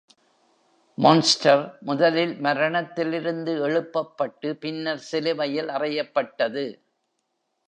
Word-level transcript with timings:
Monster 0.97 1.57
முதலில் 1.81 2.33
மரணத்திலிருந்து 2.39 3.53
எழுப்பப்பட்டு, 3.67 4.51
பின்னர் 4.59 5.03
சிலுவையில் 5.11 5.69
அறையப்பட்டது 5.69 6.65